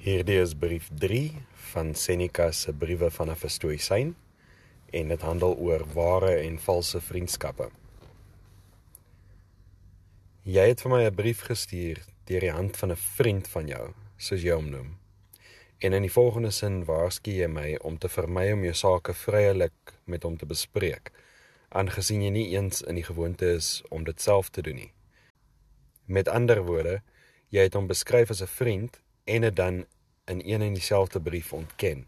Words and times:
Hierdie 0.00 0.38
is 0.40 0.54
brief 0.56 0.86
3 0.96 1.34
van 1.74 1.90
Seneca 1.94 2.46
se 2.56 2.72
briewe 2.72 3.10
van 3.10 3.30
'n 3.30 3.48
Stoïsyn 3.48 4.14
en 4.90 5.08
dit 5.08 5.20
handel 5.20 5.56
oor 5.56 5.84
ware 5.92 6.36
en 6.36 6.58
valse 6.58 7.00
vriendskappe. 7.00 7.68
Jy 10.42 10.64
het 10.68 10.80
vir 10.80 10.90
my 10.90 11.02
'n 11.04 11.14
brief 11.14 11.40
gestuur 11.40 12.00
deur 12.24 12.40
die 12.40 12.50
hand 12.50 12.76
van 12.76 12.90
'n 12.90 12.96
vriend 12.96 13.48
van 13.48 13.66
jou, 13.66 13.92
soos 14.16 14.42
jy 14.42 14.54
hom 14.54 14.70
noem. 14.70 14.96
En 15.78 15.92
in 15.92 16.02
die 16.02 16.12
volgende 16.12 16.50
sin 16.50 16.84
waarsku 16.84 17.30
jy 17.30 17.46
my 17.46 17.76
om 17.82 17.98
te 17.98 18.08
vermy 18.08 18.52
om 18.52 18.64
jou 18.64 18.74
sake 18.74 19.14
vryelik 19.14 19.92
met 20.04 20.22
hom 20.22 20.36
te 20.36 20.46
bespreek, 20.46 21.12
aangesien 21.68 22.22
jy 22.22 22.30
nie 22.30 22.48
eens 22.56 22.82
in 22.82 22.94
die 22.94 23.04
gewoonte 23.04 23.46
is 23.46 23.82
om 23.90 24.04
dit 24.04 24.20
self 24.20 24.48
te 24.48 24.62
doen 24.62 24.76
nie. 24.76 24.92
Met 26.06 26.28
ander 26.28 26.64
woorde, 26.64 27.02
jy 27.50 27.60
het 27.60 27.74
hom 27.74 27.86
beskryf 27.86 28.30
as 28.30 28.40
'n 28.40 28.46
vriend 28.46 29.00
en 29.30 29.46
dit 29.46 29.56
dan 29.56 29.84
in 30.32 30.42
een 30.44 30.62
en 30.62 30.74
dieselfde 30.74 31.20
brief 31.20 31.52
ontken. 31.52 32.06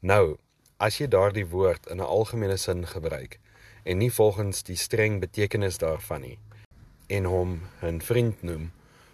Nou, 0.00 0.36
as 0.76 0.98
jy 0.98 1.08
daardie 1.10 1.46
woord 1.46 1.86
in 1.92 2.00
'n 2.00 2.10
algemene 2.16 2.56
sin 2.56 2.86
gebruik 2.86 3.38
en 3.82 3.98
nie 3.98 4.12
volgens 4.12 4.62
die 4.62 4.76
streng 4.76 5.20
betekenis 5.20 5.78
daarvan 5.78 6.20
nie 6.20 6.38
en 7.06 7.24
hom 7.24 7.60
'n 7.82 8.00
vriend 8.00 8.42
noem 8.42 8.70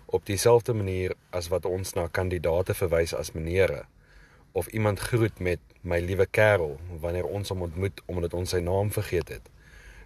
op 0.06 0.26
dieselfde 0.26 0.74
manier 0.74 1.14
as 1.30 1.48
wat 1.48 1.64
ons 1.64 1.92
na 1.92 2.06
kandidaate 2.06 2.74
verwys 2.74 3.14
as 3.14 3.32
menere 3.32 3.84
of 4.52 4.66
iemand 4.66 4.98
groet 4.98 5.38
met 5.38 5.58
my 5.80 5.98
liewe 5.98 6.26
kerel 6.26 6.78
wanneer 7.00 7.26
ons 7.26 7.48
hom 7.48 7.62
ontmoet 7.62 8.02
omdat 8.06 8.34
ons 8.34 8.50
sy 8.54 8.60
naam 8.62 8.92
vergeet 8.94 9.28
het, 9.28 9.48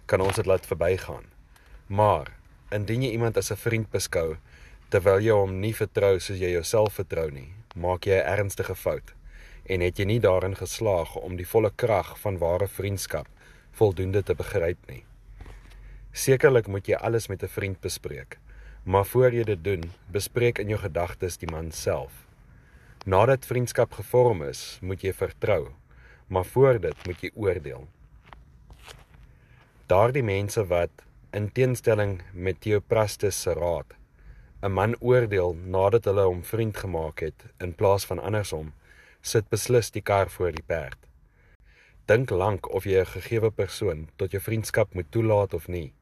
kan 0.05 0.21
ons 0.21 0.35
dit 0.35 0.45
laat 0.45 0.65
verbygaan. 0.65 1.25
Maar 1.87 2.33
indien 2.73 3.05
jy 3.05 3.11
iemand 3.11 3.37
as 3.37 3.51
'n 3.51 3.61
vriend 3.61 3.89
beskou, 3.89 4.37
terwyl 4.89 5.21
jy 5.21 5.35
hom 5.37 5.59
nie 5.61 5.73
vertrou 5.77 6.17
soos 6.19 6.39
jy 6.41 6.49
jouself 6.55 6.95
vertrou 6.97 7.29
nie, 7.31 7.49
maak 7.75 8.07
jy 8.07 8.17
'n 8.17 8.29
ernstige 8.33 8.75
fout 8.75 9.13
en 9.69 9.81
het 9.81 9.99
jy 9.99 10.05
nie 10.05 10.19
daarin 10.19 10.55
geslaag 10.55 11.15
om 11.15 11.35
die 11.37 11.45
volle 11.45 11.71
krag 11.75 12.17
van 12.19 12.39
ware 12.41 12.67
vriendskap 12.67 13.27
voldoende 13.71 14.23
te 14.23 14.33
begryp 14.33 14.79
nie. 14.89 15.03
Sekerlik 16.11 16.67
moet 16.67 16.87
jy 16.89 16.95
alles 16.95 17.29
met 17.29 17.43
'n 17.43 17.47
vriend 17.47 17.79
bespreek, 17.81 18.39
maar 18.83 19.05
voor 19.05 19.31
jy 19.31 19.43
dit 19.43 19.63
doen, 19.63 19.91
bespreek 20.11 20.59
in 20.59 20.69
jou 20.69 20.79
gedagtes 20.79 21.37
die 21.37 21.51
man 21.51 21.71
self. 21.71 22.11
Nadat 23.05 23.45
vriendskap 23.45 23.93
gevorm 23.93 24.41
is, 24.43 24.79
moet 24.81 25.01
jy 25.01 25.13
vertrou, 25.13 25.69
maar 26.27 26.45
voor 26.45 26.79
dit 26.79 27.05
moet 27.05 27.21
jy 27.21 27.31
oordeel. 27.35 27.87
Daardie 29.87 30.23
mense 30.23 30.65
wat 30.65 30.89
in 31.31 31.51
teenstelling 31.51 32.21
met 32.33 32.61
Theophrastus 32.61 33.41
se 33.41 33.53
raad 33.53 33.98
'n 34.61 34.71
man 34.71 34.95
oordeel 34.99 35.53
nadat 35.55 36.05
hulle 36.05 36.23
hom 36.27 36.41
vriend 36.43 36.77
gemaak 36.77 37.19
het 37.19 37.45
in 37.63 37.75
plaas 37.75 38.05
van 38.05 38.19
andersom, 38.19 38.73
sit 39.21 39.45
beslis 39.49 39.91
die 39.91 40.01
kar 40.01 40.29
voor 40.29 40.51
die 40.51 40.63
perd. 40.67 40.97
Dink 42.05 42.29
lank 42.29 42.67
of 42.75 42.83
jy 42.83 42.99
'n 42.99 43.05
gegeewe 43.05 43.51
persoon 43.51 44.09
tot 44.15 44.31
jou 44.31 44.41
vriendskap 44.41 44.93
moet 44.93 45.11
toelaat 45.11 45.53
of 45.53 45.67
nie. 45.67 45.93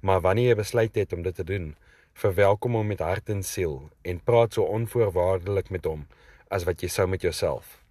Maar 0.00 0.20
wanneer 0.20 0.48
jy 0.48 0.54
besluit 0.54 0.94
het 0.94 1.12
om 1.12 1.22
dit 1.22 1.34
te 1.34 1.44
doen, 1.44 1.76
verwelkom 2.12 2.74
hom 2.74 2.86
met 2.86 3.00
hart 3.00 3.28
en 3.28 3.42
siel 3.42 3.90
en 4.02 4.20
praat 4.20 4.52
so 4.52 4.62
onvoorwaardelik 4.62 5.70
met 5.70 5.84
hom 5.84 6.06
as 6.48 6.64
wat 6.64 6.80
jy 6.80 6.88
sou 6.88 7.06
met 7.08 7.22
jouself. 7.22 7.82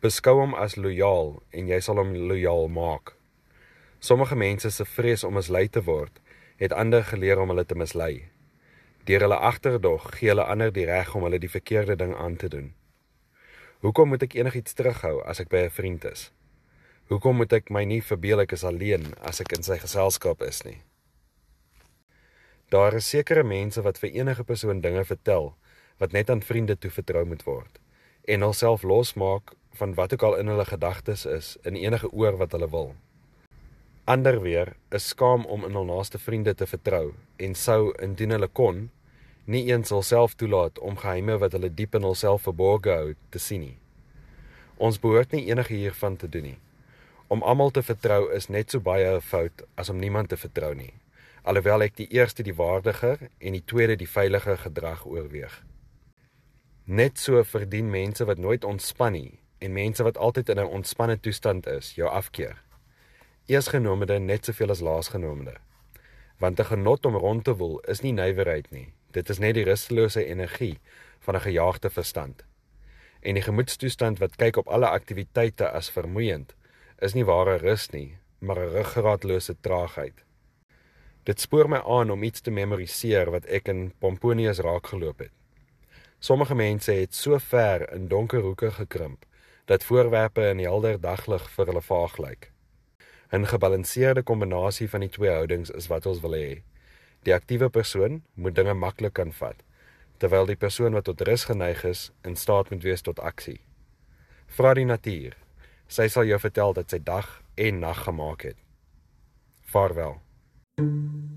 Beskou 0.00 0.40
hom 0.40 0.54
as 0.54 0.76
lojaal 0.76 1.42
en 1.50 1.68
jy 1.68 1.80
sal 1.80 1.96
hom 1.96 2.16
lojaal 2.16 2.68
maak. 2.68 3.14
Sommige 4.00 4.36
mense 4.36 4.70
se 4.70 4.84
vrees 4.84 5.24
om 5.24 5.34
mislei 5.34 5.68
te 5.68 5.82
word, 5.82 6.20
het 6.56 6.72
ander 6.72 7.04
geleer 7.04 7.38
om 7.38 7.48
hulle 7.48 7.64
te 7.64 7.74
mislei. 7.74 8.30
Deur 9.04 9.20
hulle 9.24 9.38
agterdog 9.38 10.10
gee 10.18 10.28
hulle 10.28 10.44
ander 10.44 10.72
die 10.72 10.84
reg 10.84 11.14
om 11.14 11.24
hulle 11.24 11.38
die 11.40 11.50
verkeerde 11.50 11.96
ding 11.96 12.12
aan 12.16 12.36
te 12.36 12.48
doen. 12.48 12.72
Hoekom 13.80 14.12
moet 14.12 14.26
ek 14.26 14.36
enigiets 14.36 14.76
terughou 14.76 15.22
as 15.24 15.40
ek 15.40 15.48
by 15.48 15.64
'n 15.64 15.70
vriend 15.70 16.04
is? 16.04 16.30
Hoekom 17.08 17.36
moet 17.36 17.52
ek 17.52 17.70
my 17.70 17.84
nie 17.84 18.02
verbeel 18.02 18.40
ek 18.40 18.52
is 18.52 18.64
alleen 18.64 19.14
as 19.20 19.40
ek 19.40 19.52
in 19.56 19.62
sy 19.62 19.78
geselskap 19.78 20.42
is 20.42 20.62
nie? 20.64 20.82
Daar 22.68 22.94
is 22.94 23.08
sekere 23.08 23.42
mense 23.42 23.82
wat 23.82 23.98
vir 23.98 24.10
enige 24.10 24.44
persoon 24.44 24.80
dinge 24.80 25.04
vertel 25.04 25.54
wat 25.98 26.12
net 26.12 26.30
aan 26.30 26.42
vriende 26.42 26.76
toe 26.78 26.90
vertrou 26.90 27.24
moet 27.24 27.42
word 27.42 27.80
en 28.28 28.40
hulself 28.40 28.82
losmaak 28.82 29.52
van 29.80 29.94
wat 29.94 30.12
ook 30.12 30.22
al 30.22 30.36
in 30.36 30.46
hulle 30.46 30.64
gedagtes 30.64 31.26
is 31.26 31.56
in 31.62 31.74
enige 31.74 32.10
oor 32.12 32.36
wat 32.36 32.52
hulle 32.52 32.70
wil. 32.70 32.94
Ander 34.10 34.40
weer 34.42 34.72
is 34.88 35.04
skaam 35.08 35.44
om 35.46 35.64
in 35.64 35.76
hul 35.78 35.84
naaste 35.86 36.18
vriende 36.18 36.50
te 36.58 36.66
vertrou 36.66 37.12
en 37.46 37.52
sou 37.54 37.92
indien 38.02 38.32
hulle 38.34 38.48
kon 38.58 38.78
nie 39.54 39.60
eens 39.68 39.92
hulself 39.94 40.32
toelaat 40.40 40.78
om 40.88 40.96
geheime 40.98 41.36
wat 41.42 41.52
hulle 41.54 41.68
diep 41.80 41.94
in 41.94 42.06
hulself 42.08 42.48
verborge 42.48 42.90
hou 42.90 43.12
te 43.30 43.38
sien 43.44 43.60
nie. 43.62 43.76
Ons 44.82 44.98
behoort 45.04 45.36
nie 45.36 45.44
enige 45.52 45.76
hiervan 45.78 46.16
te 46.18 46.30
doen 46.36 46.48
nie. 46.48 46.56
Om 47.30 47.44
almal 47.52 47.70
te 47.76 47.84
vertrou 47.86 48.24
is 48.38 48.48
net 48.50 48.74
so 48.74 48.82
baie 48.88 49.12
'n 49.12 49.20
fout 49.20 49.62
as 49.76 49.92
om 49.94 50.00
niemand 50.02 50.32
te 50.32 50.38
vertrou 50.46 50.72
nie. 50.74 50.94
Alhoewel 51.44 51.82
ek 51.86 51.94
die 51.96 52.08
eerste 52.10 52.42
die 52.42 52.56
waardiger 52.62 53.30
en 53.38 53.52
die 53.52 53.64
tweede 53.64 53.96
die 53.96 54.10
veiliger 54.16 54.58
gedrag 54.58 55.04
oorweeg. 55.06 55.54
Net 56.86 57.18
so 57.18 57.44
verdien 57.44 57.90
mense 57.90 58.24
wat 58.24 58.38
nooit 58.38 58.64
ontspan 58.64 59.12
nie 59.12 59.38
en 59.60 59.72
mense 59.72 60.02
wat 60.02 60.18
altyd 60.18 60.48
in 60.48 60.58
'n 60.58 60.74
ontspanne 60.80 61.20
toestand 61.20 61.66
is 61.66 61.94
jou 61.94 62.08
afkeer 62.08 62.58
eersgenomene 63.50 64.20
net 64.22 64.46
soveel 64.46 64.70
as 64.70 64.80
laasgenomene. 64.86 65.56
Want 66.38 66.60
'n 66.60 66.70
genot 66.70 67.04
om 67.04 67.16
rond 67.16 67.44
te 67.44 67.54
woel 67.56 67.80
is 67.80 68.00
nie 68.00 68.12
nywerheid 68.12 68.70
nie. 68.70 68.92
Dit 69.10 69.28
is 69.28 69.38
net 69.38 69.54
die 69.54 69.64
rustelose 69.64 70.24
energie 70.24 70.78
van 71.20 71.34
'n 71.34 71.40
gejaagde 71.40 71.90
verstand. 71.90 72.44
En 73.20 73.34
die 73.34 73.42
gemoedstoestand 73.42 74.18
wat 74.18 74.36
kyk 74.36 74.56
op 74.56 74.68
alle 74.68 74.88
aktiwiteite 74.88 75.70
as 75.70 75.90
vermoeiend, 75.90 76.54
is 76.98 77.14
nie 77.14 77.24
ware 77.24 77.56
rus 77.56 77.90
nie, 77.90 78.16
maar 78.38 78.58
'n 78.58 78.72
ruggraatlose 78.72 79.56
traagheid. 79.60 80.24
Dit 81.24 81.40
spoor 81.40 81.68
my 81.68 81.78
aan 81.78 82.10
om 82.10 82.22
iets 82.22 82.40
te 82.40 82.50
memoriseer 82.50 83.30
wat 83.30 83.44
ek 83.44 83.68
in 83.68 83.92
Pomponius 83.98 84.58
raakgeloop 84.58 85.18
het. 85.18 85.32
Sommige 86.18 86.54
mense 86.54 86.92
het 86.92 87.14
so 87.14 87.38
ver 87.38 87.92
in 87.92 88.08
donker 88.08 88.40
hoeke 88.40 88.70
gekrimp 88.70 89.24
dat 89.64 89.84
voorwerpe 89.84 90.48
in 90.48 90.58
helder 90.58 91.00
daglig 91.00 91.50
vir 91.50 91.66
hulle 91.66 91.82
vaag 91.82 92.18
lyk. 92.18 92.50
'n 93.32 93.46
gebalanseerde 93.46 94.22
kombinasie 94.22 94.88
van 94.90 95.00
die 95.00 95.08
twee 95.08 95.30
houdings 95.30 95.70
is 95.70 95.86
wat 95.86 96.06
ons 96.06 96.20
wil 96.20 96.34
hê. 96.34 96.62
Die 97.22 97.34
aktiewe 97.34 97.68
persoon 97.68 98.22
moet 98.34 98.54
dinge 98.54 98.74
maklik 98.74 99.12
kan 99.12 99.32
vat, 99.32 99.62
terwyl 100.18 100.46
die 100.46 100.56
persoon 100.56 100.92
wat 100.92 101.04
tot 101.04 101.20
rus 101.20 101.44
geneig 101.44 101.84
is, 101.84 102.10
in 102.24 102.36
staat 102.36 102.70
moet 102.70 102.82
wees 102.82 103.02
tot 103.02 103.20
aksie. 103.20 103.60
Vra 104.46 104.74
die 104.74 104.84
natuur. 104.84 105.36
Sy 105.86 106.08
sal 106.08 106.24
jou 106.24 106.38
vertel 106.38 106.72
dat 106.72 106.90
sy 106.90 106.98
dag 106.98 107.42
en 107.54 107.78
nag 107.78 108.04
gemaak 108.04 108.42
het. 108.42 108.56
Vaarwel. 109.60 110.20
thank 110.76 110.88
you 110.88 111.29